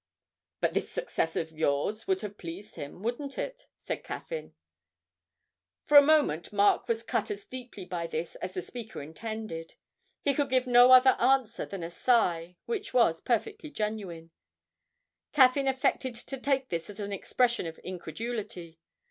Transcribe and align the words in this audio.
'But 0.61 0.73
this 0.73 0.89
success 0.89 1.35
of 1.35 1.51
yours 1.51 2.07
would 2.07 2.21
have 2.21 2.39
pleased 2.39 2.73
him, 2.73 3.03
wouldn't 3.03 3.37
it?' 3.37 3.67
said 3.77 4.03
Caffyn. 4.03 4.55
For 5.85 5.95
a 5.95 6.01
moment 6.01 6.51
Mark 6.51 6.87
was 6.87 7.03
cut 7.03 7.29
as 7.29 7.45
deeply 7.45 7.85
by 7.85 8.07
this 8.07 8.33
as 8.37 8.55
the 8.55 8.63
speaker 8.63 9.03
intended; 9.03 9.75
he 10.23 10.33
could 10.33 10.49
give 10.49 10.65
no 10.65 10.89
other 10.91 11.15
answer 11.19 11.67
than 11.67 11.83
a 11.83 11.91
sigh, 11.91 12.57
which 12.65 12.95
was 12.95 13.21
perfectly 13.21 13.69
genuine. 13.69 14.31
Caffyn 15.33 15.67
affected 15.67 16.15
to 16.15 16.37
take 16.39 16.69
this 16.69 16.89
as 16.89 16.99
an 16.99 17.13
expression 17.13 17.67
of 17.67 17.77
incredulity. 17.83 18.79